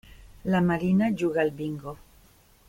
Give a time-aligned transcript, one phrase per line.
[0.53, 1.95] La Marina juga al bingo.